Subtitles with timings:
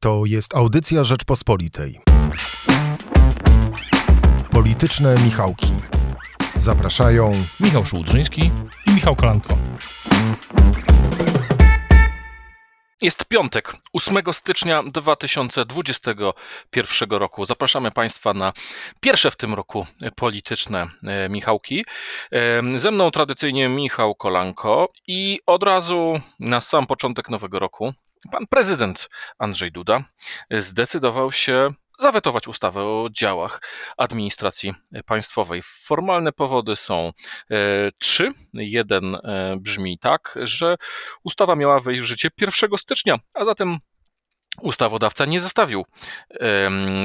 [0.00, 2.00] To jest audycja Rzeczpospolitej.
[4.50, 5.72] Polityczne Michałki.
[6.56, 8.50] Zapraszają Michał Szułdrzyński
[8.86, 9.58] i Michał Kolanko.
[13.02, 17.44] Jest piątek, 8 stycznia 2021 roku.
[17.44, 18.52] Zapraszamy Państwa na
[19.00, 19.86] pierwsze w tym roku
[20.16, 21.84] polityczne e, Michałki.
[22.32, 27.94] E, ze mną tradycyjnie Michał Kolanko i od razu na sam początek nowego roku
[28.32, 29.08] pan prezydent
[29.38, 30.04] Andrzej Duda
[30.50, 33.62] zdecydował się zawetować ustawę o działach
[33.96, 34.74] administracji
[35.06, 35.60] państwowej.
[35.64, 37.12] Formalne powody są
[37.50, 38.32] e, trzy.
[38.54, 40.76] Jeden e, brzmi tak, że
[41.24, 43.78] ustawa miała wejść w życie 1 stycznia, a zatem
[44.62, 45.84] Ustawodawca nie zostawił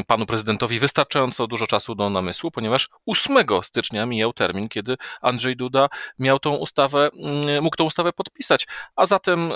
[0.08, 5.90] panu prezydentowi wystarczająco dużo czasu do namysłu, ponieważ 8 stycznia mijał termin, kiedy Andrzej Duda
[6.20, 9.52] miał tą ustawę, mm, mógł tą ustawę podpisać, a zatem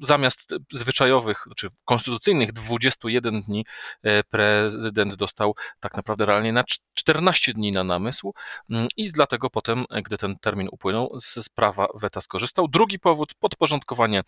[0.00, 3.64] zamiast zwyczajowych, czy konstytucyjnych 21 dni
[4.02, 8.34] e, prezydent dostał tak naprawdę realnie na 14 dni na namysł
[8.70, 12.68] mm, i dlatego potem, gdy ten termin upłynął, z prawa weta skorzystał.
[12.68, 14.22] Drugi powód, podporządkowanie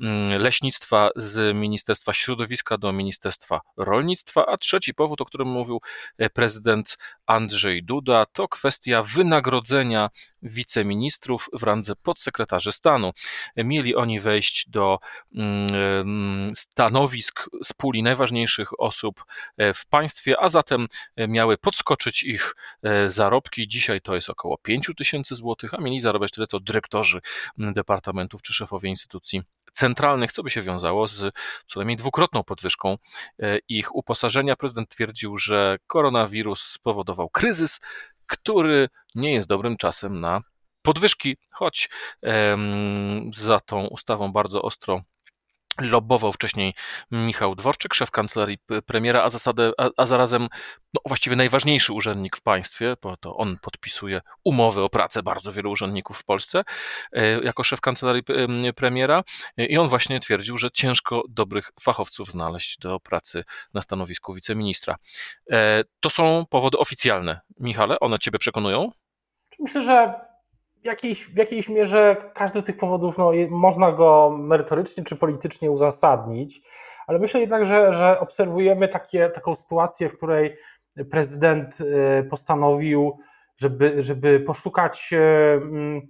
[0.00, 5.80] mm, leśnictwa z Ministerstwa Ministerstwa Środowiska do Ministerstwa Rolnictwa, a trzeci powód, o którym mówił
[6.18, 10.10] e, prezydent Andrzej Duda, to kwestia wynagrodzenia
[10.42, 13.12] wiceministrów w randze podsekretarzy stanu.
[13.56, 14.98] Mieli oni wejść do
[15.34, 19.24] mm, stanowisk z puli najważniejszych osób
[19.56, 20.86] e, w państwie, a zatem
[21.16, 22.54] e, miały podskoczyć ich
[23.06, 23.68] zarobki.
[23.68, 27.20] Dzisiaj to jest około 5 tysięcy złotych, a mieli zarabiać tyle co dyrektorzy
[27.58, 31.34] departamentów czy szefowie instytucji centralnych, co by się wiązało z
[31.66, 32.96] co najmniej dwukrotną podwyżką
[33.42, 34.56] e, ich uposażenia.
[34.56, 37.80] Prezydent twierdził, że koronawirus spowodował kryzys,
[38.26, 40.40] który nie jest dobrym czasem na
[40.82, 41.88] podwyżki, choć
[43.34, 45.02] za tą ustawą bardzo ostro
[45.80, 46.74] Lobował wcześniej
[47.10, 50.48] Michał Dworczyk, szef kancelarii premiera, a, zasadę, a, a zarazem
[50.94, 55.70] no, właściwie najważniejszy urzędnik w państwie, bo to on podpisuje umowy o pracę bardzo wielu
[55.70, 56.62] urzędników w Polsce,
[57.12, 58.22] e, jako szef kancelarii
[58.76, 59.22] premiera.
[59.56, 63.44] I on właśnie twierdził, że ciężko dobrych fachowców znaleźć do pracy
[63.74, 64.96] na stanowisku wiceministra.
[65.50, 67.40] E, to są powody oficjalne.
[67.60, 68.90] Michale, one ciebie przekonują?
[69.58, 70.27] Myślę, że
[70.84, 76.60] jakiejś, w jakiejś mierze każdy z tych powodów no, można go merytorycznie czy politycznie uzasadnić,
[77.06, 80.56] ale myślę jednak, że, że obserwujemy takie, taką sytuację, w której
[81.10, 83.18] prezydent e, postanowił,
[83.56, 86.08] żeby, żeby poszukać, e, mm,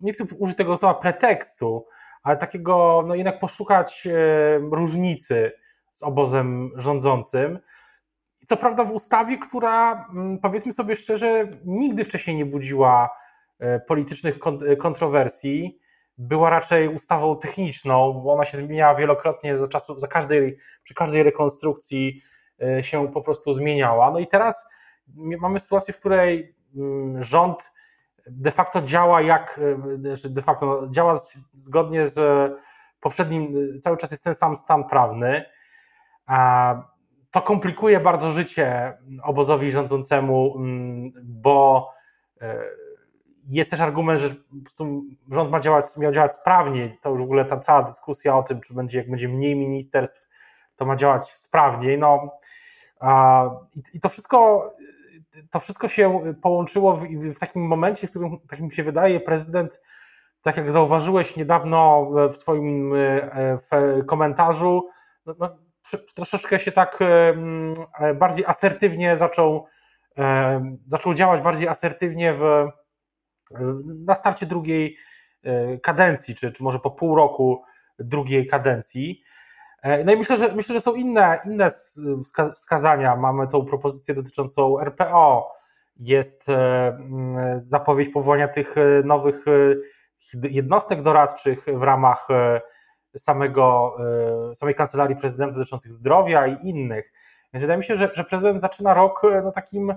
[0.00, 1.86] nie chcę użyć tego słowa pretekstu,
[2.22, 5.52] ale takiego, no jednak poszukać e, różnicy
[5.92, 7.58] z obozem rządzącym.
[8.34, 13.23] Co prawda w ustawie, która mm, powiedzmy sobie szczerze, nigdy wcześniej nie budziła
[13.86, 14.38] politycznych
[14.68, 15.78] e, kontrowersji
[16.18, 21.22] była raczej ustawą techniczną, bo ona się zmieniała wielokrotnie za czasów, za każdej, przy każdej
[21.22, 22.22] rekonstrukcji
[22.62, 24.10] e, się po prostu zmieniała.
[24.10, 24.66] No i teraz
[25.16, 27.72] mamy sytuację, w której mm, rząd
[28.26, 29.60] de facto działa jak,
[30.00, 31.20] znaczy de facto no, działa
[31.52, 32.18] zgodnie z
[33.00, 33.48] poprzednim,
[33.80, 35.44] cały czas jest ten sam stan prawny.
[37.30, 41.88] To komplikuje bardzo życie obozowi rządzącemu, mm, bo
[43.48, 44.34] jest też argument, że
[45.30, 46.98] rząd ma działać, miał działać sprawniej.
[47.02, 50.28] To w ogóle ta cała dyskusja o tym, czy będzie, jak będzie mniej ministerstw,
[50.76, 51.98] to ma działać sprawniej.
[51.98, 52.38] No,
[53.76, 54.70] i, i to wszystko
[55.50, 59.80] to wszystko się połączyło w, w, takim momencie, w którym, tak mi się wydaje, prezydent,
[60.42, 63.70] tak jak zauważyłeś niedawno w swoim e, w
[64.06, 64.88] komentarzu,
[65.26, 65.56] no, no,
[66.14, 66.98] troszeczkę się tak
[68.00, 69.66] e, bardziej asertywnie zaczął,
[70.18, 72.68] e, zaczął działać bardziej asertywnie w,
[73.84, 74.96] na starcie drugiej
[75.42, 77.62] e, kadencji, czy, czy może po pół roku
[77.98, 79.22] drugiej kadencji.
[79.82, 81.70] E, no i myślę, że myślę, że są inne, inne
[82.54, 83.16] wskazania.
[83.16, 85.52] Mamy tą propozycję dotyczącą RPO,
[85.96, 86.98] jest e,
[87.56, 88.74] zapowiedź powołania tych
[89.04, 89.44] nowych
[90.42, 92.28] jednostek doradczych w ramach
[93.16, 93.96] samego,
[94.54, 97.12] samej kancelarii prezydenta dotyczących zdrowia i innych.
[97.52, 99.94] Więc wydaje mi się, że, że prezydent zaczyna rok no, takim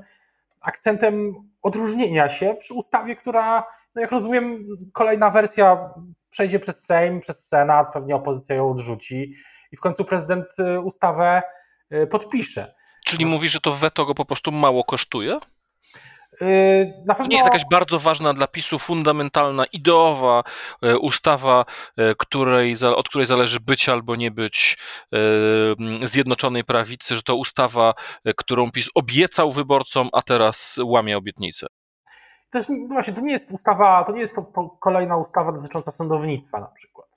[0.62, 3.64] akcentem odróżnienia się przy ustawie, która,
[3.96, 5.90] no jak rozumiem, kolejna wersja
[6.30, 9.34] przejdzie przez Sejm, przez Senat, pewnie opozycja ją odrzuci
[9.72, 11.42] i w końcu prezydent y, ustawę
[11.94, 12.76] y, podpisze.
[13.06, 15.40] Czyli mówi, że to weto go po prostu mało kosztuje?
[16.42, 17.16] Yy, pewno...
[17.16, 20.44] To nie jest jakaś bardzo ważna dla PiSu, fundamentalna, ideowa
[20.82, 21.66] e, ustawa,
[21.98, 24.78] e, której, od której zależy być albo nie być
[26.04, 27.94] Zjednoczonej Prawicy, że to ustawa,
[28.38, 31.68] którą PiS obiecał wyborcom, a teraz łamie obietnicę.
[32.50, 34.36] To jest, no właśnie, to nie jest ustawa, to nie jest
[34.82, 37.08] kolejna ustawa dotycząca sądownictwa na przykład.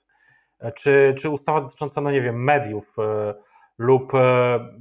[0.75, 2.95] czy, czy ustawa dotycząca, no nie wiem, mediów
[3.77, 4.11] lub,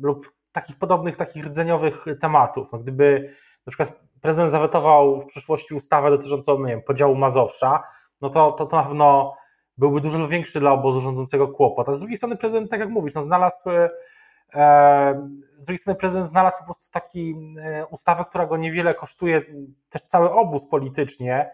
[0.03, 2.73] lub takich podobnych, takich rdzeniowych tematów.
[2.73, 3.35] No gdyby
[3.67, 7.83] na przykład prezydent zawetował w przyszłości ustawę dotyczącą, nie wiem, podziału Mazowsza,
[8.23, 9.35] no to, to, to na pewno
[9.79, 11.89] byłby dużo większy dla obozu rządzącego kłopot.
[11.89, 16.27] A z drugiej strony prezydent, tak jak mówisz, no znalazł e, z drugiej strony prezydent
[16.27, 19.43] znalazł po prostu taki e, ustawę, która go niewiele kosztuje,
[19.89, 21.51] też cały obóz politycznie.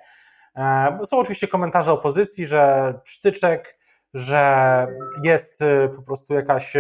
[0.57, 3.79] E, są oczywiście komentarze opozycji, że sztyczek,
[4.15, 4.87] że
[5.23, 5.65] jest
[5.97, 6.77] po prostu jakaś,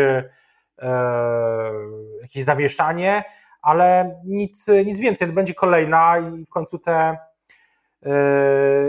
[2.22, 3.24] jakieś zamieszanie,
[3.66, 5.28] ale nic, nic więcej.
[5.28, 7.16] Będzie kolejna i w końcu te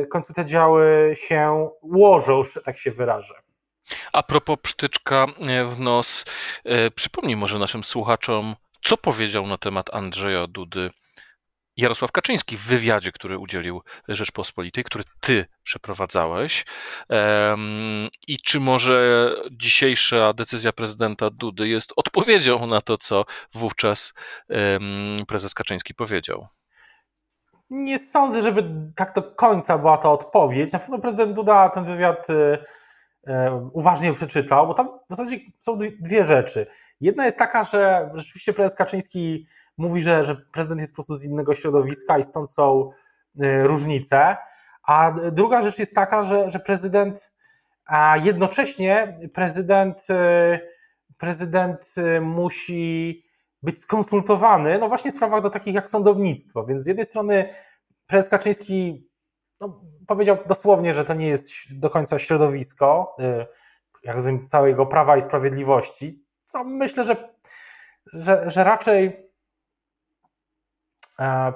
[0.03, 3.33] w końcu te działy się ułożą, że tak się wyrażę.
[4.13, 5.25] A propos psztyczka
[5.67, 6.25] w nos,
[6.65, 10.89] e, przypomnij może naszym słuchaczom, co powiedział na temat Andrzeja Dudy
[11.77, 16.65] Jarosław Kaczyński w wywiadzie, który udzielił Rzeczpospolitej, który ty przeprowadzałeś.
[18.27, 24.13] I czy może dzisiejsza decyzja prezydenta Dudy jest odpowiedzią na to, co wówczas
[25.27, 26.47] prezes Kaczyński powiedział?
[27.69, 28.63] Nie sądzę, żeby
[28.95, 30.73] tak do końca była to odpowiedź.
[30.73, 33.33] Na pewno prezydent Duda ten wywiad y, y,
[33.73, 36.67] uważnie przeczytał, bo tam w zasadzie są dwie rzeczy.
[37.01, 39.47] Jedna jest taka, że rzeczywiście prezes Kaczyński
[39.77, 42.89] mówi, że, że prezydent jest po prostu z innego środowiska i stąd są
[43.41, 44.37] y, różnice.
[44.83, 47.31] A druga rzecz jest taka, że, że prezydent,
[47.85, 50.07] a jednocześnie prezydent,
[51.17, 53.23] prezydent musi
[53.63, 56.65] być skonsultowany, no właśnie w sprawach do takich jak sądownictwo.
[56.65, 57.49] Więc z jednej strony
[58.07, 59.09] prezes Kaczyński
[59.59, 63.45] no, powiedział dosłownie, że to nie jest do końca środowisko, y,
[64.03, 67.33] jak rozumiem, całego prawa i sprawiedliwości, co myślę, że,
[68.13, 69.26] że, że raczej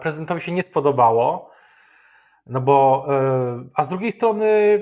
[0.02, 1.52] prezydentowi się nie spodobało,
[2.46, 4.82] no bo, e, a z drugiej strony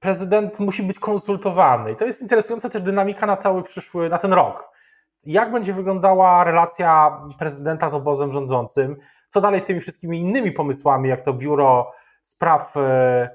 [0.00, 1.92] prezydent musi być konsultowany.
[1.92, 4.72] I to jest interesująca też dynamika na cały przyszły, na ten rok.
[5.26, 8.96] Jak będzie wyglądała relacja prezydenta z obozem rządzącym,
[9.28, 11.90] co dalej z tymi wszystkimi innymi pomysłami, jak to biuro
[12.22, 13.30] spraw e, e,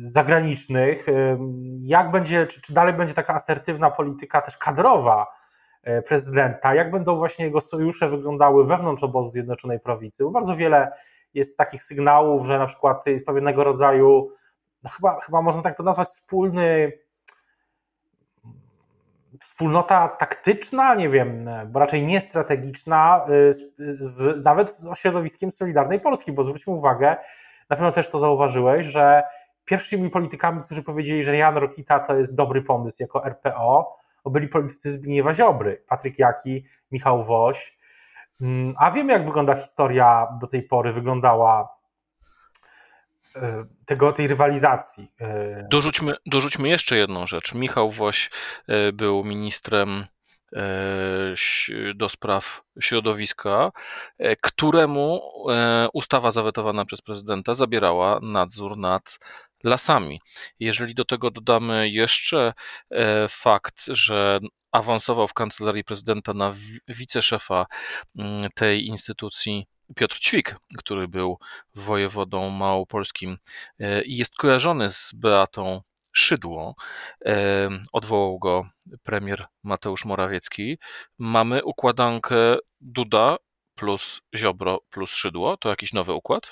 [0.00, 1.38] zagranicznych, e,
[1.78, 5.26] jak będzie, czy dalej będzie taka asertywna polityka też kadrowa
[6.08, 10.92] prezydenta, jak będą właśnie jego sojusze wyglądały wewnątrz obozu Zjednoczonej Prawicy, bo bardzo wiele
[11.34, 14.30] jest takich sygnałów, że na przykład jest pewnego rodzaju,
[14.82, 16.92] no chyba, chyba można tak to nazwać, wspólny
[19.40, 23.62] wspólnota taktyczna, nie wiem, bo raczej nie strategiczna, y, z,
[23.98, 27.16] z, nawet z środowiskiem Solidarnej Polski, bo zwróćmy uwagę,
[27.70, 29.22] na pewno też to zauważyłeś, że
[29.64, 34.90] pierwszymi politykami, którzy powiedzieli, że Jan Rokita to jest dobry pomysł jako RPO, byli politycy
[34.90, 37.78] Zbigniewa Ziobry, Patryk Jaki, Michał Woś,
[38.40, 41.82] mm, a wiemy jak wygląda historia do tej pory, wyglądała
[43.36, 45.12] E, tego, tej rywalizacji.
[45.20, 47.54] E, dorzućmy, dorzućmy jeszcze jedną rzecz.
[47.54, 48.30] Michał Woś
[48.68, 50.06] e, był ministrem
[51.94, 53.72] do spraw środowiska,
[54.42, 55.20] któremu
[55.92, 59.18] ustawa zawetowana przez prezydenta zabierała nadzór nad
[59.64, 60.20] lasami.
[60.60, 62.52] Jeżeli do tego dodamy jeszcze
[63.28, 64.40] fakt, że
[64.72, 66.54] awansował w kancelarii prezydenta na
[66.88, 67.66] wiceszefa
[68.54, 69.66] tej instytucji
[69.96, 71.38] Piotr Ćwik, który był
[71.74, 73.38] wojewodą małopolskim
[73.80, 75.80] e, i jest kojarzony z Beatą
[76.12, 76.74] Szydło.
[77.26, 78.66] E, odwołał go
[79.02, 80.78] premier Mateusz Morawiecki.
[81.18, 83.36] Mamy układankę Duda
[83.74, 85.56] plus Ziobro plus Szydło.
[85.56, 86.50] To jakiś nowy układ?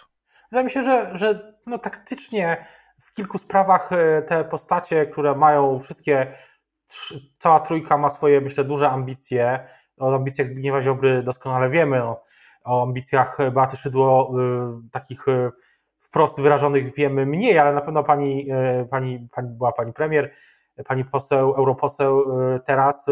[0.50, 2.67] Wydaje mi się, że, że no, taktycznie
[3.02, 6.35] w kilku sprawach e, te postacie, które mają wszystkie,
[7.38, 9.69] cała trójka ma swoje, myślę, duże ambicje.
[9.99, 11.99] O ambicjach Zbigniewa Ziobry doskonale wiemy.
[11.99, 12.23] No,
[12.64, 14.33] o ambicjach Beaty Szydło,
[14.87, 15.26] y, takich
[15.99, 18.47] wprost wyrażonych wiemy mniej, ale na pewno pani,
[18.90, 20.33] pani, pani była pani premier,
[20.85, 22.25] pani poseł, europoseł
[22.64, 23.07] teraz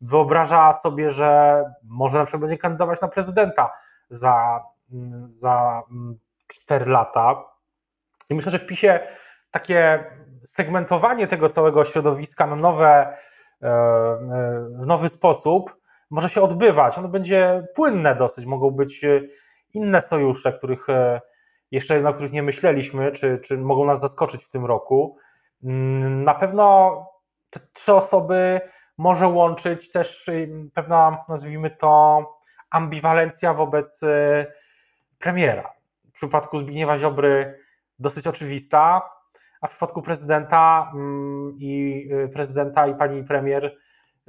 [0.00, 3.72] wyobraża sobie, że może na przykład będzie kandydować na prezydenta
[4.10, 5.82] za, mm, za
[6.48, 7.44] 4 mm, lata.
[8.30, 9.00] I myślę, że w PiSie
[9.50, 10.04] takie
[10.44, 13.16] segmentowanie tego całego środowiska na nowe,
[14.82, 15.80] w nowy sposób
[16.10, 16.98] może się odbywać.
[16.98, 19.20] Ono będzie płynne dosyć, mogą być e,
[19.74, 21.20] inne sojusze, których e,
[21.70, 25.16] jeszcze na których nie myśleliśmy, czy, czy mogą nas zaskoczyć w tym roku.
[25.64, 26.92] Mm, na pewno
[27.50, 28.60] te trzy osoby
[28.98, 30.32] może łączyć też e,
[30.74, 32.24] pewna, nazwijmy to,
[32.70, 34.00] ambiwalencja wobec
[35.18, 35.72] premiera.
[36.08, 37.60] W przypadku Zbigniewa Ziobry
[37.98, 39.10] dosyć oczywista,
[39.60, 43.76] a w przypadku prezydenta mm, i prezydenta i pani premier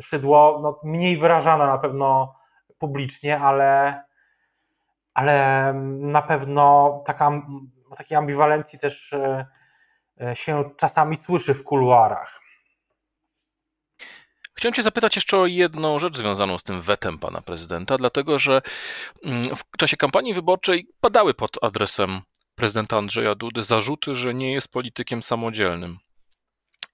[0.01, 2.35] Szydło no, mniej wyrażana na pewno
[2.77, 4.01] publicznie, ale,
[5.13, 7.41] ale na pewno taka,
[7.97, 9.45] takiej ambiwalencji też e,
[10.33, 12.41] się czasami słyszy w kuluarach.
[14.53, 18.61] Chciałem Cię zapytać jeszcze o jedną rzecz związaną z tym wetem pana prezydenta, dlatego że
[19.23, 22.21] mm, w czasie kampanii wyborczej padały pod adresem
[22.55, 25.97] prezydenta Andrzeja Dudy zarzuty, że nie jest politykiem samodzielnym.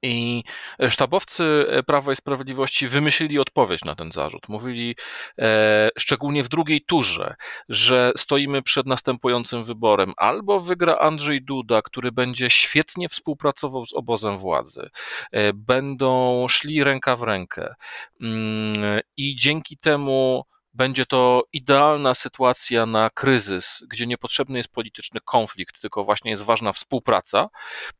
[0.03, 0.43] I
[0.89, 4.49] sztabowcy Prawa i Sprawiedliwości wymyślili odpowiedź na ten zarzut.
[4.49, 4.95] Mówili,
[5.39, 7.35] e, szczególnie w drugiej turze,
[7.69, 10.13] że stoimy przed następującym wyborem.
[10.17, 14.89] Albo wygra Andrzej Duda, który będzie świetnie współpracował z obozem władzy,
[15.31, 17.75] e, będą szli ręka w rękę
[18.21, 20.43] mm, i dzięki temu
[20.77, 26.71] będzie to idealna sytuacja na kryzys, gdzie niepotrzebny jest polityczny konflikt, tylko właśnie jest ważna
[26.71, 27.49] współpraca.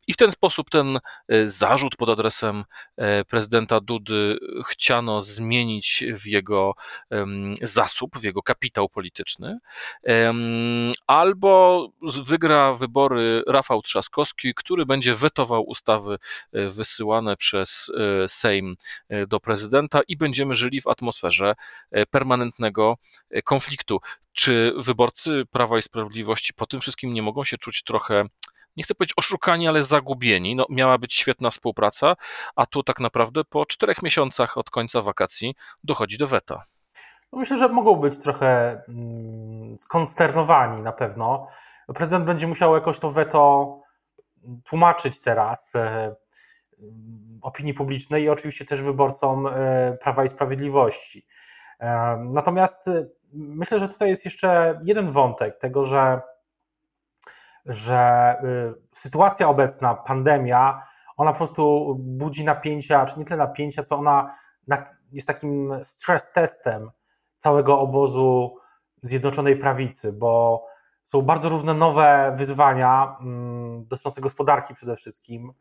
[0.07, 2.63] I w ten sposób ten e, zarzut pod adresem
[2.98, 6.74] e, prezydenta Dudy chciano zmienić w jego
[7.62, 9.57] zasób, w jego kapitał polityczny.
[11.07, 16.17] Albo wygra wybory Rafał Trzaskowski, który będzie wetował ustawy
[16.53, 17.91] e, wysyłane przez
[18.27, 18.75] Sejm
[19.27, 21.53] do prezydenta i będziemy żyli w atmosferze
[22.12, 22.66] permanentnego
[23.29, 24.00] E, konfliktu.
[24.33, 28.25] Czy wyborcy Prawa i Sprawiedliwości po tym wszystkim nie mogą się czuć trochę
[28.77, 30.55] nie chcę powiedzieć oszukani, ale zagubieni.
[30.55, 32.15] No, miała być świetna współpraca,
[32.55, 36.63] a tu tak naprawdę po czterech miesiącach od końca wakacji dochodzi do weta.
[37.31, 41.47] No myślę, że mogą być trochę mm, skonsternowani na pewno.
[41.95, 43.81] Prezydent będzie musiał jakoś to weto
[44.63, 46.15] tłumaczyć teraz e,
[47.41, 51.25] opinii publicznej i oczywiście też wyborcom e, Prawa i Sprawiedliwości.
[52.19, 56.22] Natomiast y, myślę, że tutaj jest jeszcze jeden wątek tego, że,
[57.65, 60.84] że y, sytuacja obecna, pandemia,
[61.17, 64.36] ona po prostu budzi napięcia, czy nie tyle napięcia, co ona
[65.12, 66.91] jest takim stres testem
[67.38, 68.57] całego obozu
[69.01, 70.63] Zjednoczonej Prawicy, bo
[71.03, 75.53] są bardzo różne nowe wyzwania mm, dotyczące gospodarki przede wszystkim,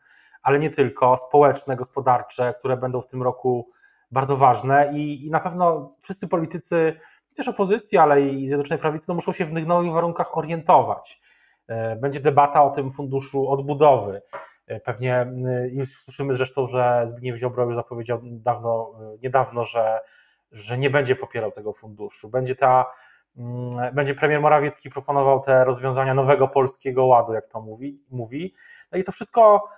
[0.42, 3.70] ale nie tylko, społeczne, gospodarcze, które będą w tym roku
[4.10, 7.00] bardzo ważne i, i na pewno wszyscy politycy,
[7.36, 11.20] też opozycji, ale i Zjednoczonej Prawicy, no muszą się w tych nowych warunkach orientować.
[11.68, 14.22] E, będzie debata o tym funduszu odbudowy.
[14.66, 20.00] E, pewnie e, już słyszymy zresztą, że Zbigniew Ziobro już zapowiedział dawno, niedawno, że,
[20.52, 22.30] że nie będzie popierał tego funduszu.
[22.30, 22.86] Będzie ta
[23.36, 27.98] mm, będzie premier Morawiecki proponował te rozwiązania nowego polskiego ładu, jak to mówi.
[28.10, 28.54] mówi.
[28.92, 29.68] No i to wszystko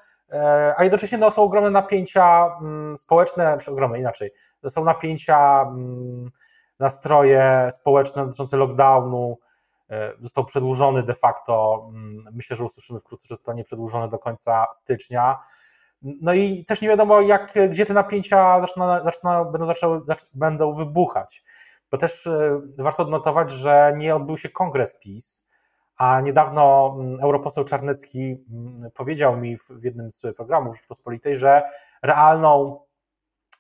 [0.77, 4.31] a jednocześnie no, są ogromne napięcia mm, społeczne, czy ogromne inaczej,
[4.61, 6.31] to są napięcia, mm,
[6.79, 9.39] nastroje społeczne dotyczące lockdownu,
[9.91, 14.67] e, został przedłużony de facto, mm, myślę, że usłyszymy wkrótce, że zostanie przedłużony do końca
[14.75, 15.39] stycznia.
[16.03, 20.01] No i też nie wiadomo, jak, gdzie te napięcia zaczyna, zaczyna, będą, zaczęły,
[20.35, 21.45] będą wybuchać.
[21.91, 25.48] Bo też e, warto odnotować, że nie odbył się kongres PiS,
[25.99, 31.63] a niedawno mm, europoseł Czarnecki mm, powiedział mi w jednym z programów Rzeczpospolitej, że
[32.03, 32.81] realną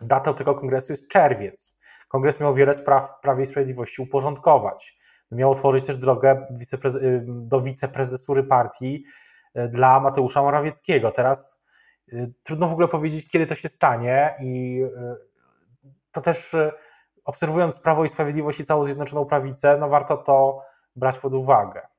[0.00, 1.78] datą tego kongresu jest czerwiec.
[2.08, 4.98] Kongres miał wiele spraw Prawie i Sprawiedliwości uporządkować.
[5.30, 6.46] Miał otworzyć też drogę
[7.02, 9.04] y, do wiceprezesury partii
[9.56, 11.10] y, dla Mateusza Morawieckiego.
[11.10, 11.64] Teraz
[12.12, 14.82] y, trudno w ogóle powiedzieć, kiedy to się stanie i
[16.12, 16.56] to też
[17.24, 20.62] obserwując Prawo i Sprawiedliwość i całą Zjednoczoną Prawicę, no warto to
[20.96, 21.97] brać pod uwagę.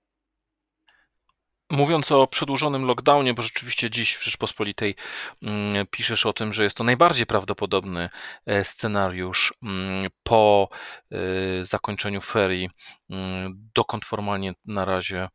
[1.71, 4.95] Mówiąc o przedłużonym lockdownie, bo rzeczywiście dziś w Rzeczpospolitej
[5.43, 8.09] mm, piszesz o tym, że jest to najbardziej prawdopodobny
[8.45, 10.69] e, scenariusz mm, po
[11.11, 11.17] e,
[11.65, 12.69] zakończeniu ferii,
[13.09, 15.27] mm, dokąd formalnie na razie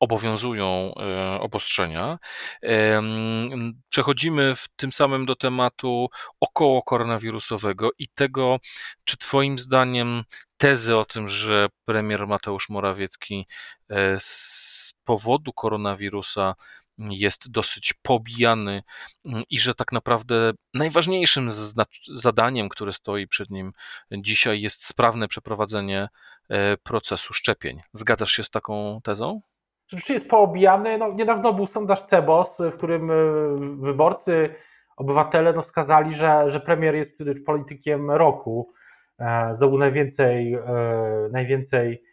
[0.00, 2.18] obowiązują e, obostrzenia.
[3.88, 6.08] Przechodzimy w tym samym do tematu
[6.40, 8.58] około koronawirusowego i tego,
[9.04, 10.24] czy Twoim zdaniem
[10.56, 13.46] tezy o tym, że premier Mateusz Morawiecki
[15.10, 16.54] powodu koronawirusa
[16.98, 18.82] jest dosyć pobijany
[19.50, 21.48] i że tak naprawdę najważniejszym
[22.12, 23.72] zadaniem, które stoi przed nim
[24.12, 26.08] dzisiaj, jest sprawne przeprowadzenie
[26.48, 27.80] e, procesu szczepień.
[27.92, 29.40] Zgadzasz się z taką tezą?
[29.88, 30.98] Rzeczywiście jest poobijany.
[30.98, 33.14] No, niedawno był sondaż CEBOS, w którym e,
[33.78, 34.54] wyborcy,
[34.96, 38.72] obywatele no, wskazali, że, że premier jest politykiem roku.
[39.18, 40.56] E, zdobył najwięcej,
[41.32, 42.09] najwięcej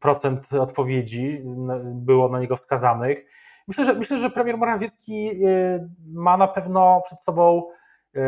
[0.00, 1.42] procent odpowiedzi
[1.84, 3.24] było na niego wskazanych.
[3.68, 7.68] Myślę, że, myślę, że premier Morawiecki y, ma na pewno przed sobą
[8.16, 8.20] y,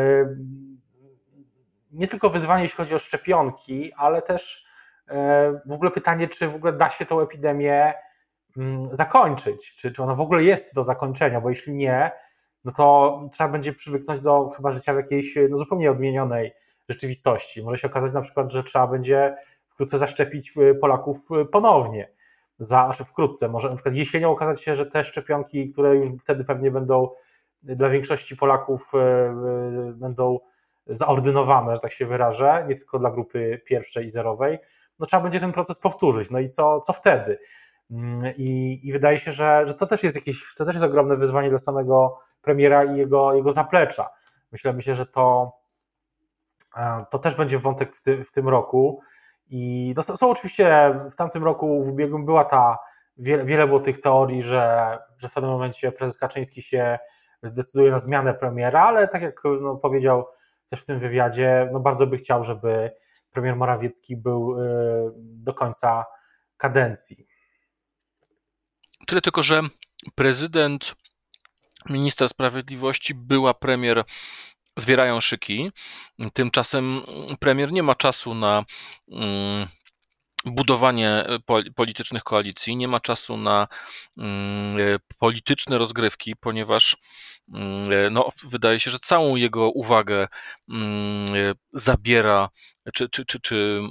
[1.91, 4.65] nie tylko wyzwanie, jeśli chodzi o szczepionki, ale też
[5.11, 5.13] y,
[5.65, 7.93] w ogóle pytanie, czy w ogóle da się tą epidemię
[8.57, 12.11] mm, zakończyć, czy, czy ona w ogóle jest do zakończenia, bo jeśli nie,
[12.65, 16.51] no to trzeba będzie przywyknąć do chyba życia w jakiejś no, zupełnie odmienionej
[16.89, 17.63] rzeczywistości.
[17.63, 19.35] Może się okazać na przykład, że trzeba będzie
[19.79, 22.11] wkrótce zaszczepić y, Polaków y, ponownie.
[22.57, 26.43] Za, znaczy wkrótce, może na przykład jesienią okazać się, że te szczepionki, które już wtedy
[26.43, 27.09] pewnie będą
[27.63, 28.91] dla większości Polaków
[29.93, 30.39] będą
[30.87, 34.59] zaordynowane, że tak się wyrażę, nie tylko dla grupy pierwszej i zerowej,
[34.99, 36.29] no trzeba będzie ten proces powtórzyć.
[36.31, 37.39] No i co, co wtedy?
[37.91, 41.17] Mm, I, I, wydaje się, że, że to też jest jakieś, to też jest ogromne
[41.17, 44.09] wyzwanie dla samego premiera i jego, jego zaplecza.
[44.51, 45.51] Myślę, myślę, że to,
[46.77, 49.01] e, to też będzie wątek w, ty, w tym roku.
[49.49, 52.77] I no, są oczywiście w tamtym roku, w ubiegłym była ta,
[53.17, 56.99] wiele, wiele było tych teorii, że, że w pewnym momencie prezes Kaczyński się
[57.43, 60.27] zdecyduje na zmianę premiera, ale tak jak no, powiedział
[60.69, 62.91] też w tym wywiadzie, no bardzo by chciał, żeby
[63.31, 64.65] premier Morawiecki był e,
[65.15, 66.05] do końca
[66.57, 67.27] kadencji.
[69.07, 69.61] Tyle tylko, że
[70.15, 70.95] prezydent,
[71.89, 74.03] minister sprawiedliwości, była premier
[74.79, 75.71] zwierają szyki.
[76.33, 77.01] Tymczasem
[77.39, 78.65] premier nie ma czasu na
[79.11, 79.67] mm,
[80.45, 81.25] budowanie
[81.75, 83.67] politycznych koalicji, nie ma czasu na
[84.17, 86.97] mm, polityczne rozgrywki, ponieważ
[87.53, 90.27] mm, no, wydaje się, że całą jego uwagę
[91.73, 92.49] zabiera,
[92.93, 93.81] czy, czy, czy, czy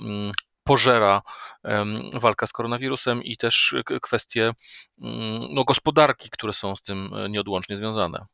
[0.69, 1.23] pożera
[2.15, 4.53] walka z koronawirusem i też kwestie
[5.51, 8.27] no, gospodarki, które są z tym e, nieodłącznie związane.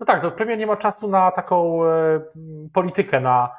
[0.00, 2.20] No tak, to premier nie ma czasu na taką e,
[2.72, 3.50] politykę, na,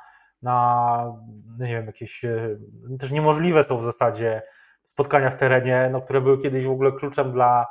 [0.41, 1.19] na
[1.57, 2.57] no nie wiem, jakieś e,
[2.99, 4.41] też niemożliwe są w zasadzie
[4.83, 7.67] spotkania w terenie, no, które były kiedyś w ogóle kluczem dla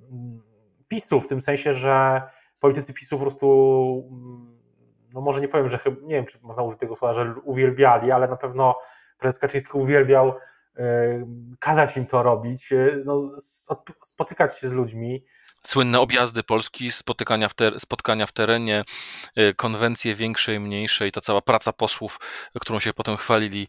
[0.00, 0.42] mm,
[0.88, 2.22] PiSu, w tym sensie, że
[2.58, 4.58] politycy PiSu po prostu, mm,
[5.14, 8.28] no może nie powiem, że nie wiem, czy można użyć tego słowa, że uwielbiali, ale
[8.28, 8.78] na pewno
[9.18, 10.34] prezes Kaczyński uwielbiał
[10.76, 10.84] e,
[11.58, 13.30] kazać im to robić, no,
[14.04, 15.24] spotykać się z ludźmi.
[15.66, 18.84] Słynne objazdy Polski, spotykania w ter- spotkania w terenie,
[19.36, 22.20] e, konwencje większe i mniejsze i ta cała praca posłów,
[22.60, 23.68] którą się potem chwalili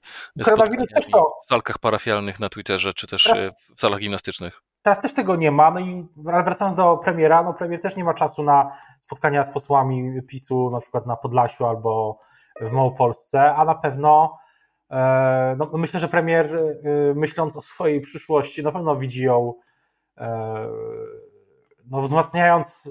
[1.44, 4.62] w salkach parafialnych na Twitterze, czy też teraz, w salach gimnastycznych.
[4.82, 8.14] Teraz też tego nie ma, no i wracając do premiera, no premier też nie ma
[8.14, 12.20] czasu na spotkania z posłami PiSu, na przykład na Podlasiu albo
[12.62, 14.44] w Małopolsce, a na pewno
[14.94, 19.54] E, no, no, myślę, że premier, e, myśląc o swojej przyszłości, na pewno widzi ją,
[20.18, 20.68] e,
[21.86, 22.90] no, wzmacniając,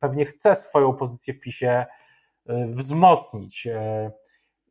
[0.00, 1.86] pewnie chce swoją pozycję w PiSie
[2.46, 3.68] wzmocnić.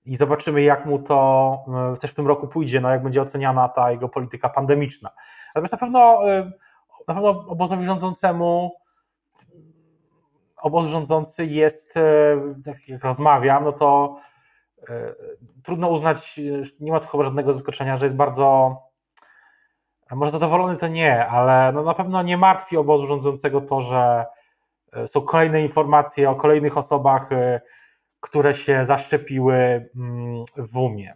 [0.06, 1.60] I zobaczymy, jak mu to
[2.02, 5.10] też w tym roku pójdzie, no, jak będzie oceniana ta jego polityka pandemiczna.
[5.56, 6.22] Natomiast na pewno,
[7.08, 8.72] na pewno obozowi rządzącemu
[10.58, 11.93] obóz rządzący jest,
[12.65, 14.17] tak jak rozmawiam, no to
[14.89, 15.13] E,
[15.63, 16.39] trudno uznać,
[16.80, 18.78] nie ma tu chyba żadnego zaskoczenia, że jest bardzo,
[20.15, 24.26] może zadowolony to nie, ale no na pewno nie martwi obozu rządzącego to, że
[24.93, 27.62] e, są kolejne informacje o kolejnych osobach, e,
[28.20, 31.13] które się zaszczepiły mm, w umie.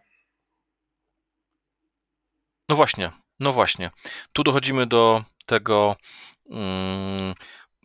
[2.70, 3.92] No właśnie, no właśnie.
[4.34, 5.96] Tu dochodzimy do tego.
[6.50, 7.34] Hmm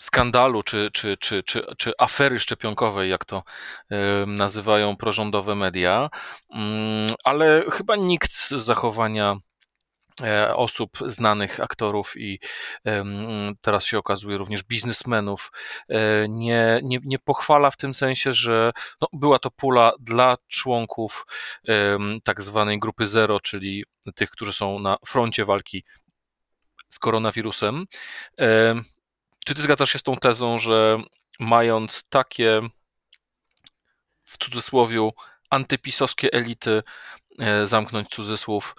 [0.00, 3.42] skandalu czy, czy, czy, czy, czy afery szczepionkowej, jak to
[4.26, 6.10] nazywają prorządowe media,
[6.50, 9.38] mm, ale chyba nikt z zachowania e,
[10.54, 12.40] osób znanych, aktorów i
[13.60, 15.52] teraz się okazuje również biznesmenów,
[15.88, 21.26] e, nie, nie, nie pochwala w tym sensie, że no, była to pula dla członków
[22.24, 25.84] tak zwanej grupy zero, czyli tych, którzy są na froncie walki
[26.90, 27.86] z koronawirusem.
[29.46, 30.98] Czy ty zgadzasz się z tą tezą, że
[31.40, 32.60] mając takie
[34.24, 35.10] w cudzysłowie
[35.50, 36.82] antypisowskie elity, e,
[37.64, 38.76] zamknąć cudzysłów,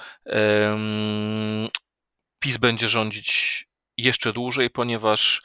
[2.39, 3.65] PiS będzie rządzić
[3.97, 5.41] jeszcze dłużej, ponieważ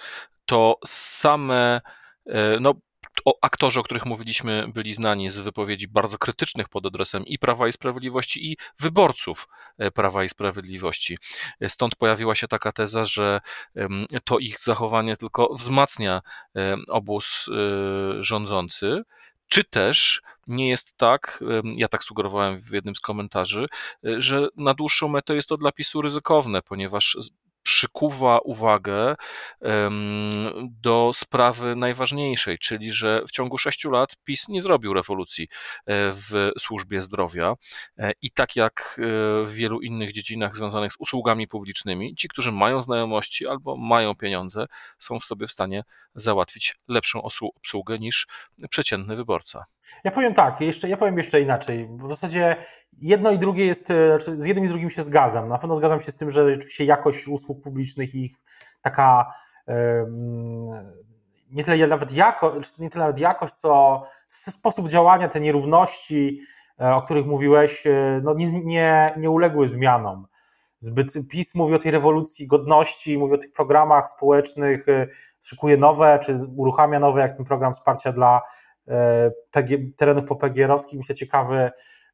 [0.46, 1.81] to same,
[2.27, 2.75] e, no
[3.25, 7.68] o aktorzy, o których mówiliśmy, byli znani z wypowiedzi bardzo krytycznych pod adresem i Prawa
[7.68, 9.48] i Sprawiedliwości, i wyborców
[9.79, 11.18] e, Prawa i Sprawiedliwości.
[11.61, 13.40] E, stąd pojawiła się taka teza, że
[14.25, 16.22] to ich zachowanie tylko wzmacnia
[16.88, 19.03] obóz e, rządzący.
[19.48, 21.44] Czy też nie jest tak,
[21.76, 23.66] ja tak sugerowałem w jednym z komentarzy,
[24.02, 27.18] że na dłuższą metę jest to dla PiSu ryzykowne, ponieważ
[27.62, 29.14] przykuwa uwagę
[30.81, 35.48] do sprawy najważniejszej, czyli że w ciągu sześciu lat PiS nie zrobił rewolucji e,
[36.12, 37.55] w służbie zdrowia
[37.98, 39.03] e, i tak jak e,
[39.46, 44.66] w wielu innych dziedzinach związanych z usługami publicznymi, ci, którzy mają znajomości albo mają pieniądze,
[44.98, 45.83] są w sobie w stanie
[46.14, 48.27] załatwić lepszą obsługę niż
[48.70, 49.64] przeciętny wyborca.
[50.05, 51.88] Ja powiem tak, jeszcze, ja powiem jeszcze inaczej.
[51.98, 52.57] W zasadzie
[52.98, 55.48] jedno i drugie jest, znaczy z jednym i drugim się zgadzam.
[55.48, 58.37] Na pewno zgadzam się z tym, że rzeczywiście jakość usług publicznych i ich
[58.83, 59.33] taka
[61.52, 66.40] nie tyle nawet jakość, nie tyle nawet jakość, co sposób działania, te nierówności,
[66.81, 70.26] e, o których mówiłeś, e, no nie, nie, nie uległy zmianom.
[70.78, 74.87] zbyt PiS mówi o tej rewolucji godności, mówi o tych programach społecznych,
[75.40, 78.42] szykuje nowe, czy uruchamia nowe, jak ten program wsparcia dla
[79.50, 80.98] PG, terenów popegierowskich.
[80.98, 81.70] Myślę, ciekawy,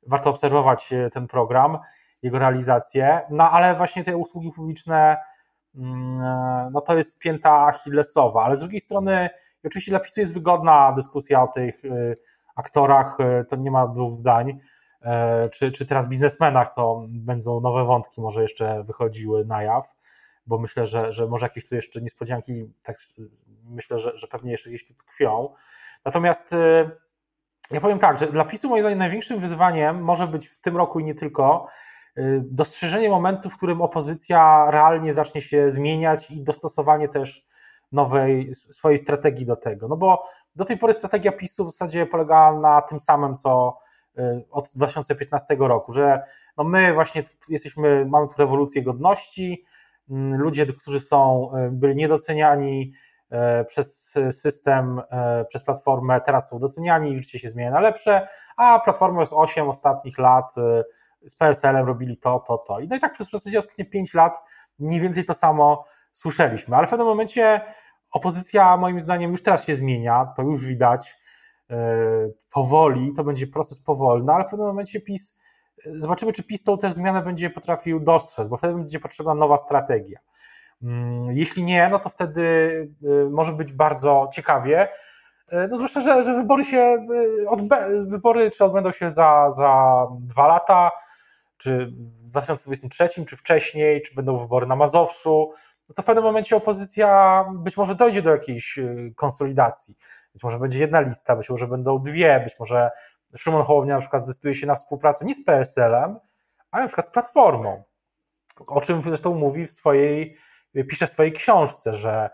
[0.07, 1.79] warto obserwować ten program,
[2.23, 3.21] jego realizację.
[3.31, 5.17] No ale właśnie te usługi publiczne,
[5.75, 9.31] mm, no to jest pięta achillesowa, ale z drugiej strony
[9.65, 11.75] oczywiście dla PiSu jest wygodna dyskusja o tych
[12.57, 14.59] aktorach, to nie ma dwóch zdań
[15.03, 19.95] E, czy, czy teraz biznesmenach, to będą nowe wątki może jeszcze wychodziły na jaw,
[20.47, 22.97] bo myślę, że, że może jakieś tu jeszcze niespodzianki, tak
[23.65, 25.55] myślę, że, że pewnie jeszcze gdzieś tu tkwią.
[26.05, 26.91] Natomiast e,
[27.71, 31.01] ja powiem tak, że dla PiSu moim zdaniem największym wyzwaniem może być w tym roku
[31.01, 31.67] i nie tylko
[32.17, 37.47] e, dostrzeżenie momentu, w którym opozycja realnie zacznie się zmieniać i dostosowanie też
[37.93, 39.89] nowej swojej strategii do tego.
[39.89, 40.23] No bo
[40.57, 43.79] do tej pory strategia PiSu w zasadzie polegała na tym samym, co
[44.19, 46.23] Y, od 2015 roku, że
[46.57, 49.65] no my właśnie jesteśmy, mamy tu rewolucję godności,
[50.11, 52.93] mm, ludzie, którzy są, y, byli niedoceniani y,
[53.67, 55.03] przez system,
[55.49, 59.69] przez platformę, teraz są doceniani i życie się zmienia na lepsze, a platforma jest 8
[59.69, 60.55] ostatnich lat
[61.27, 62.81] z PSL-em robili to, to, to.
[62.81, 64.39] I no i tak przez w zasadzie ostatnie 5 lat
[64.79, 67.61] mniej więcej to samo słyszeliśmy, ale w pewnym momencie
[68.11, 71.19] opozycja moim zdaniem już teraz się zmienia, to już widać,
[71.71, 75.39] E, powoli, to będzie proces powolny, ale w pewnym momencie PiS,
[75.87, 79.57] e, zobaczymy, czy PiS tą też zmianę będzie potrafił dostrzec, bo wtedy będzie potrzebna nowa
[79.57, 80.19] strategia.
[80.83, 82.43] Mm, jeśli nie, no to wtedy
[83.05, 84.89] e, może być bardzo ciekawie.
[85.71, 87.07] No zwłaszcza, że, że wybory się
[87.47, 90.91] odbę- wybory czy odbędą się za, za dwa lata,
[91.57, 95.53] czy w 2023, czy wcześniej, czy będą wybory na Mazowszu,
[95.89, 98.79] no to w pewnym momencie opozycja być może dojdzie do jakiejś
[99.17, 99.95] konsolidacji.
[100.33, 102.91] Być może będzie jedna lista, być może będą dwie, być może
[103.37, 106.19] Szymon Hołownia na przykład zdecyduje się na współpracę nie z PSL-em,
[106.71, 107.83] ale na przykład z Platformą.
[108.67, 110.37] O czym zresztą mówi w swojej,
[110.89, 112.31] pisze w swojej książce, że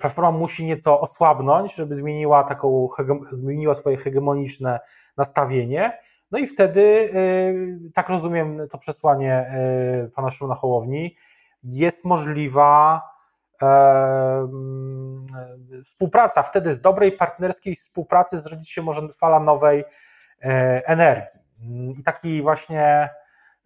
[0.00, 2.88] Platforma musi nieco osłabnąć, żeby zmieniła taką,
[3.30, 4.80] zmieniła swoje hegemoniczne
[5.16, 5.98] nastawienie.
[6.30, 9.46] No i wtedy, y, tak rozumiem to przesłanie
[10.06, 11.16] y, pana Szymona Hołowni,
[11.62, 13.02] jest możliwa
[15.84, 19.84] współpraca, wtedy z dobrej partnerskiej współpracy zrodzić się może fala nowej
[20.42, 21.40] e, energii.
[21.98, 23.08] I taki właśnie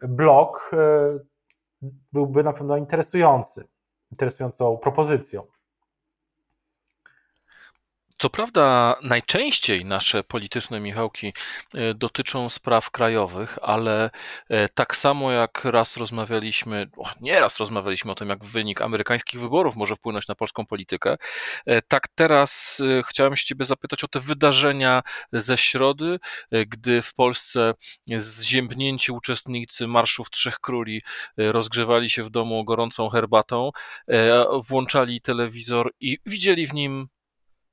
[0.02, 3.68] blok e, byłby na pewno interesujący,
[4.14, 5.42] interesującą propozycją.
[8.18, 11.32] Co prawda, najczęściej nasze polityczne Michałki
[11.74, 14.10] e, dotyczą spraw krajowych, ale
[14.48, 16.86] e, tak samo jak raz rozmawialiśmy,
[17.20, 21.16] nie raz rozmawialiśmy o tym, jak wynik amerykańskich wyborów może wpłynąć na polską politykę,
[21.66, 26.18] e, tak teraz chciałem się Ciebie zapytać o te wydarzenia ze środy,
[26.66, 27.74] gdy w Polsce
[28.16, 31.02] zziębnięci uczestnicy Marszów Trzech Króli
[31.36, 33.70] rozgrzewali się w domu gorącą herbatą,
[34.68, 37.08] włączali telewizor i widzieli w nim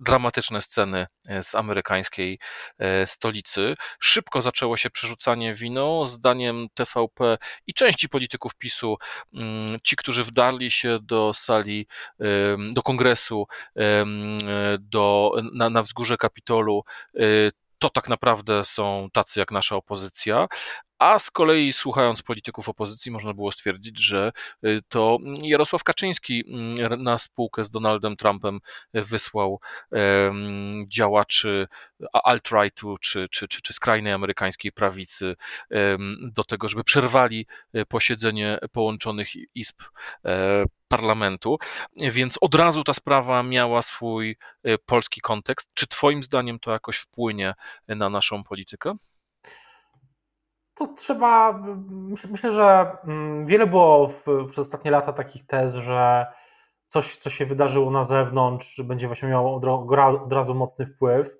[0.01, 2.39] dramatyczne sceny e, z amerykańskiej
[2.79, 3.73] e, stolicy.
[3.99, 6.05] Szybko zaczęło się przerzucanie winą.
[6.05, 7.37] Zdaniem TVP
[7.67, 8.97] i części polityków PiSu,
[9.33, 11.87] mm, ci, którzy wdarli się do sali,
[12.73, 13.45] do kongresu,
[14.79, 16.83] do, na, na wzgórze Kapitolu,
[17.15, 17.21] e,
[17.79, 20.47] to tak naprawdę są tacy jak nasza opozycja,
[21.01, 24.31] a z kolei słuchając polityków opozycji można było stwierdzić, że
[24.65, 28.59] y, to Jarosław Kaczyński mm, na spółkę z Donaldem Trumpem
[28.93, 29.59] wysłał
[30.87, 31.67] działaczy
[32.13, 35.35] alt-rightu czy, czy, czy, czy skrajnej amerykańskiej prawicy
[36.33, 39.81] do tego, żeby przerwali y, posiedzenie połączonych izb
[40.25, 41.57] e, parlamentu,
[41.97, 44.37] więc od razu ta sprawa miała swój
[44.67, 45.69] y, polski kontekst.
[45.73, 47.53] Czy Twoim zdaniem to jakoś wpłynie
[47.87, 48.93] na naszą politykę?
[50.81, 51.63] To trzeba.
[52.31, 56.25] Myślę, że mm, wiele było w, przez ostatnie lata takich tez, że
[56.85, 59.55] coś, co się wydarzyło na zewnątrz, będzie właśnie miało
[60.23, 61.37] od, razu mocny wpływ.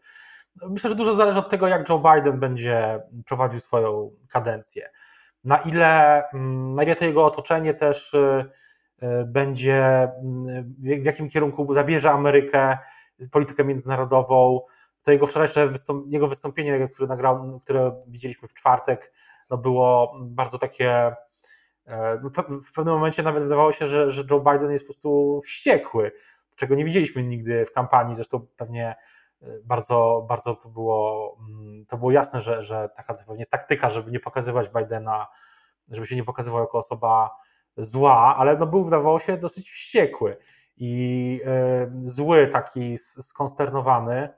[0.70, 4.90] Myślę, że dużo zależy od tego, jak Joe Biden będzie prowadził swoją kadencję.
[5.44, 8.46] Na ile, mm, na ile to jego otoczenie też y,
[9.04, 12.78] y, będzie, mm, w jakim kierunku zabierze Amerykę,
[13.32, 14.62] politykę międzynarodową.
[15.04, 15.70] To jego wczorajsze
[16.08, 19.12] jego wystąpienie, które, nagrał, które widzieliśmy w czwartek,
[19.52, 21.16] no było bardzo takie.
[21.86, 22.30] E, no,
[22.66, 26.12] w pewnym momencie nawet wydawało się, że, że Joe Biden jest po prostu wściekły,
[26.58, 28.16] czego nie widzieliśmy nigdy w kampanii.
[28.16, 28.96] Zresztą pewnie
[29.42, 33.90] e, bardzo, bardzo to było, mm, to było jasne, że, że taka pewnie jest taktyka,
[33.90, 35.28] żeby nie pokazywać Bidena,
[35.92, 37.36] żeby się nie pokazywał jako osoba
[37.78, 40.38] zła, ale no był, wydawało się, dosyć wściekły
[40.78, 44.30] i y, zły, taki skonsternowany.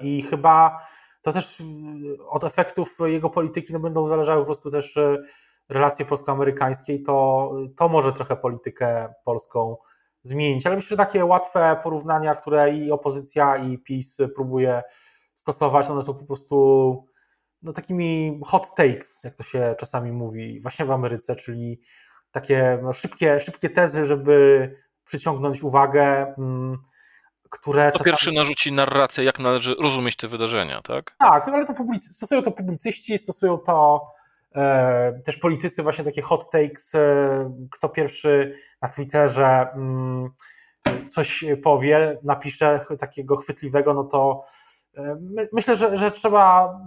[0.00, 0.80] I chyba
[1.24, 1.62] to też
[2.28, 4.98] od efektów jego polityki no, będą zależały po prostu też
[5.68, 9.76] relacje polsko-amerykańskiej, to, to może trochę politykę polską
[10.22, 10.66] zmienić.
[10.66, 14.82] Ale myślę, że takie łatwe porównania, które i opozycja, i PiS próbuje
[15.34, 17.06] stosować, one są po prostu
[17.62, 21.80] no, takimi hot takes, jak to się czasami mówi, właśnie w Ameryce, czyli
[22.30, 24.70] takie no, szybkie, szybkie tezy, żeby
[25.04, 26.34] przyciągnąć uwagę.
[26.38, 26.78] Mm,
[27.54, 27.92] które.
[27.92, 28.12] Po czasami...
[28.12, 31.14] pierwszy narzuci narrację, jak należy rozumieć te wydarzenia, tak?
[31.18, 34.06] Tak, ale to publicy, stosują to publicyści, stosują to
[34.54, 40.30] e, też politycy, właśnie takie hot takes, e, kto pierwszy na Twitterze mm,
[41.10, 44.42] coś powie, napisze takiego chwytliwego, no to
[44.96, 46.78] e, my, myślę, że, że trzeba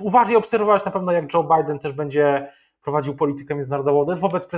[0.00, 2.48] uważnie obserwować na pewno, jak Joe Biden też będzie
[2.82, 4.48] prowadził politykę międzynarodową, wobec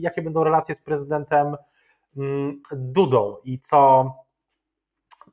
[0.00, 1.56] jakie będą relacje z prezydentem
[2.16, 4.04] mm, Dudą i co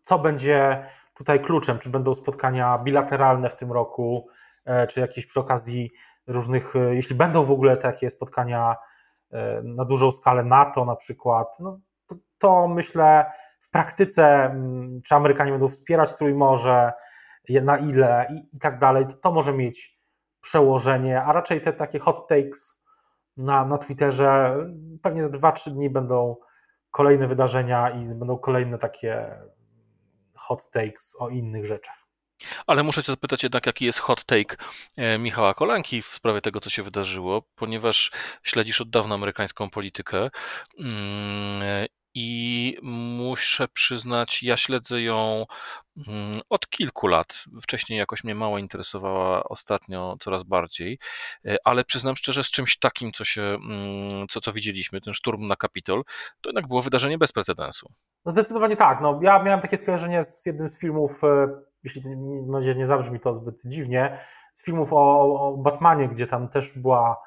[0.09, 1.79] co będzie tutaj kluczem?
[1.79, 4.27] Czy będą spotkania bilateralne w tym roku,
[4.65, 5.91] e, czy jakieś przy okazji
[6.27, 8.75] różnych, e, jeśli będą w ogóle takie spotkania
[9.31, 15.15] e, na dużą skalę NATO na przykład, no to, to myślę w praktyce, mm, czy
[15.15, 16.93] Amerykanie będą wspierać Trójmorze,
[17.49, 19.99] na ile i, i tak dalej, to, to może mieć
[20.41, 22.83] przełożenie, a raczej te takie hot takes
[23.37, 24.55] na, na Twitterze
[25.01, 26.35] pewnie za 2-3 dni będą
[26.91, 29.39] kolejne wydarzenia i będą kolejne takie
[30.39, 32.09] hot takes o innych rzeczach.
[32.67, 34.55] Ale muszę Cię zapytać jednak, jaki jest hot take
[34.97, 38.11] e, Michała Kolanki w sprawie tego, co się wydarzyło, ponieważ
[38.43, 40.29] śledzisz od dawna amerykańską politykę
[40.79, 45.45] mm, i muszę przyznać, ja śledzę ją
[46.07, 47.43] mm, od kilku lat.
[47.61, 50.99] Wcześniej jakoś mnie mało interesowała, ostatnio coraz bardziej,
[51.45, 55.47] e, ale przyznam szczerze, z czymś takim, co się, mm, co, co widzieliśmy, ten szturm
[55.47, 56.03] na Kapitol,
[56.41, 57.87] to jednak było wydarzenie bez precedensu.
[58.25, 59.01] No zdecydowanie tak.
[59.01, 61.47] No, ja miałem takie skojarzenie z jednym z filmów, e,
[61.83, 62.01] jeśli
[62.47, 64.17] mam nie zabrzmi to zbyt dziwnie,
[64.53, 67.21] z filmów o, o Batmanie, gdzie tam też była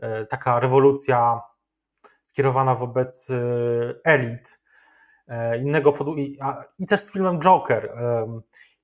[0.00, 1.40] e, taka rewolucja
[2.28, 3.34] skierowana wobec e,
[4.04, 4.60] elit
[5.60, 6.08] innego pod...
[6.78, 7.92] i, też z filmem Joker.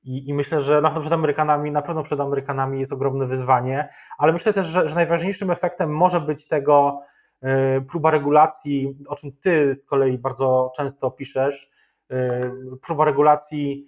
[0.02, 3.88] I, I, myślę, że na pewno przed Amerykanami, na pewno przed Amerykanami jest ogromne wyzwanie,
[4.18, 7.00] ale myślę też, że, że najważniejszym efektem może być tego
[7.44, 11.70] E, próba regulacji, o czym ty z kolei bardzo często piszesz,
[12.10, 12.50] e,
[12.82, 13.86] próba regulacji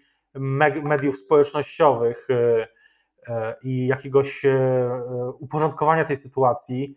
[0.83, 2.66] mediów społecznościowych e,
[3.62, 4.47] i jakiegoś
[5.38, 6.97] uporządkowania tej sytuacji,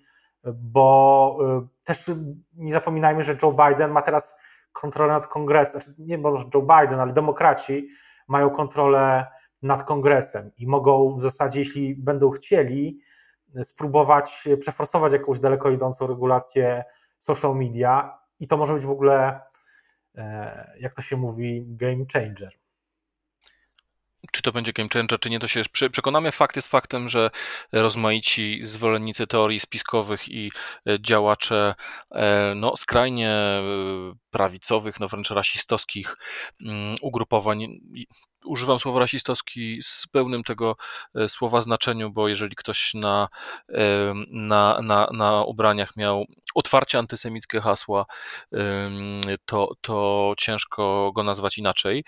[0.54, 1.38] bo
[1.84, 2.12] też
[2.54, 4.40] nie zapominajmy, że Joe Biden ma teraz
[4.72, 7.90] kontrolę nad kongresem, znaczy nie może Joe Biden, ale demokraci
[8.28, 9.28] mają kontrolę
[9.62, 13.00] nad kongresem i mogą w zasadzie, jeśli będą chcieli,
[13.64, 16.84] spróbować przeforsować jakąś daleko idącą regulację
[17.20, 19.40] social media i to może być w ogóle,
[20.16, 22.54] e, jak to się mówi, game changer.
[24.32, 26.32] Czy to będzie game changer, czy nie, to się przekonamy.
[26.32, 27.32] Fakt jest faktem, że
[27.72, 30.52] rozmaici zwolennicy teorii spiskowych i
[30.88, 31.76] e, działacze
[32.12, 33.36] e, no, skrajnie
[34.32, 36.18] prawicowych, no wręcz rasistowskich
[36.66, 37.68] mm, ugrupowań
[38.46, 40.76] używam słowa rasistowski z pełnym tego
[41.16, 43.28] e, słowa znaczeniu, bo jeżeli ktoś na,
[43.70, 48.06] e, na, na, na ubraniach miał otwarcie antysemickie hasła,
[49.46, 52.04] to, to ciężko go nazwać inaczej.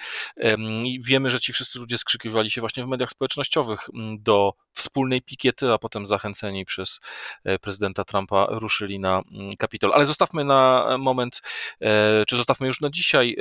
[0.83, 5.73] I wiemy, że ci wszyscy ludzie skrzykiwali się właśnie w mediach społecznościowych do wspólnej pikiety,
[5.73, 6.99] a potem zachęceni przez
[7.43, 9.21] e, prezydenta Trumpa ruszyli na
[9.59, 9.93] Kapitol.
[9.93, 11.41] Ale zostawmy na moment,
[12.27, 13.35] czy zostawmy już na dzisiaj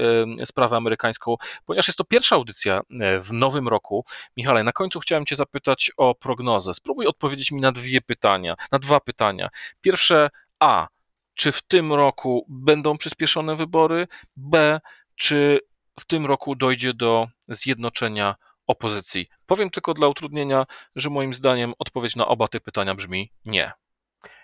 [0.44, 1.36] sprawę amerykańską,
[1.66, 2.80] ponieważ jest to pierwsza audycja
[3.20, 4.04] w nowym roku.
[4.36, 6.74] Michale, na końcu chciałem Cię zapytać o prognozę.
[6.74, 9.48] Spróbuj odpowiedzieć mi na dwie pytania, na dwa pytania.
[9.80, 10.30] Pierwsze,
[10.60, 10.88] A,
[11.34, 14.06] czy w tym roku będą przyspieszone wybory?
[14.36, 14.80] B,
[15.16, 15.60] czy
[16.00, 18.34] w tym roku dojdzie do zjednoczenia
[18.66, 19.26] opozycji?
[19.46, 23.72] Powiem tylko dla utrudnienia, że moim zdaniem odpowiedź na oba te pytania brzmi nie.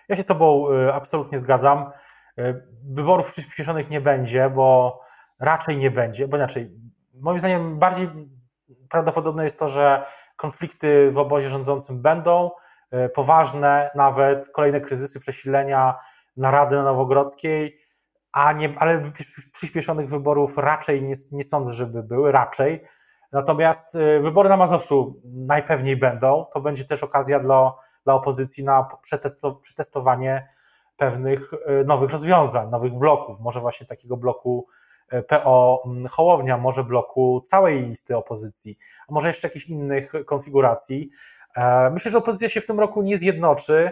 [0.09, 1.91] Ja się z Tobą y, absolutnie zgadzam.
[2.39, 4.99] Y, wyborów przyspieszonych nie będzie, bo
[5.39, 6.71] raczej nie będzie, bo inaczej,
[7.13, 8.09] moim zdaniem bardziej
[8.89, 12.51] prawdopodobne jest to, że konflikty w obozie rządzącym będą,
[13.13, 15.95] poważne nawet, kolejne kryzysy, przesilenia,
[16.37, 17.79] narady na Nowogrodzkiej,
[18.31, 19.01] a nie, ale
[19.53, 22.83] przyspieszonych wyborów raczej nie, nie sądzę, żeby były, raczej.
[23.31, 26.45] Natomiast y, wybory na Mazowszu najpewniej będą.
[26.53, 27.73] To będzie też okazja dla,
[28.03, 28.87] dla opozycji na
[29.61, 30.47] przetestowanie
[30.97, 34.67] pewnych y, nowych rozwiązań, nowych bloków, może właśnie takiego bloku
[35.27, 38.77] PO Hołownia, może bloku całej listy opozycji,
[39.09, 41.09] a może jeszcze jakichś innych konfiguracji.
[41.57, 43.91] E, myślę, że opozycja się w tym roku nie zjednoczy.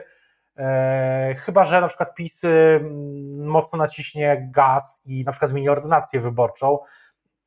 [0.57, 6.19] E, chyba, że na przykład PiS mm, mocno naciśnie gaz i na przykład zmieni ordynację
[6.19, 6.79] wyborczą,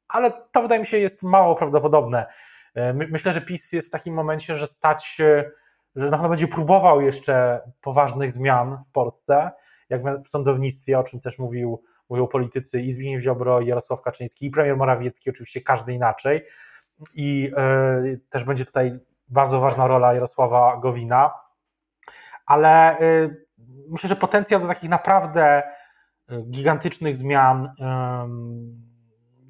[0.08, 2.26] ale to wydaje mi się jest mało prawdopodobne.
[2.74, 5.16] E, myślę, że PiS jest w takim momencie, że stać
[5.96, 9.50] że na pewno będzie próbował jeszcze poważnych zmian w Polsce,
[9.90, 14.46] jak w sądownictwie, o czym też mówił, mówią politycy i Zbigniew Ziobro, i Jarosław Kaczyński,
[14.46, 16.44] i premier Morawiecki, oczywiście każdy inaczej.
[17.14, 17.52] I
[18.04, 18.90] y, też będzie tutaj
[19.28, 21.34] bardzo ważna rola Jarosława Gowina,
[22.46, 23.46] ale y,
[23.90, 25.62] myślę, że potencjał do takich naprawdę
[26.30, 27.72] y, gigantycznych zmian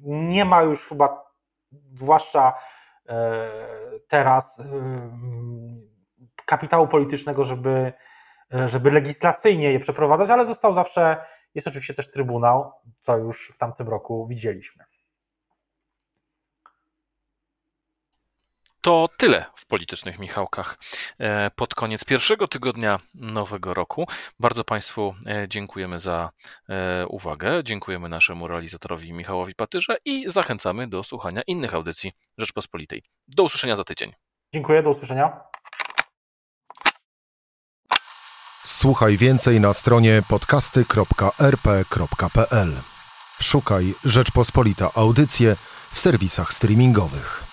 [0.03, 1.31] nie ma już chyba,
[1.95, 2.53] zwłaszcza
[4.07, 4.61] teraz,
[6.45, 7.93] kapitału politycznego, żeby,
[8.65, 11.17] żeby legislacyjnie je przeprowadzać, ale został zawsze,
[11.55, 14.83] jest oczywiście też Trybunał, co już w tamtym roku widzieliśmy.
[18.81, 20.77] To tyle w politycznych Michałkach
[21.17, 24.07] e, pod koniec pierwszego tygodnia nowego roku.
[24.39, 26.29] Bardzo Państwu e, dziękujemy za
[26.69, 27.63] e, uwagę.
[27.63, 33.03] Dziękujemy naszemu realizatorowi Michałowi Patyrze i zachęcamy do słuchania innych audycji Rzeczpospolitej.
[33.27, 34.13] Do usłyszenia za tydzień.
[34.53, 35.39] Dziękuję, do usłyszenia.
[38.65, 42.73] Słuchaj więcej na stronie podcasty.rp.pl.
[43.41, 45.55] Szukaj Rzeczpospolita Audycje
[45.91, 47.48] w serwisach streamingowych.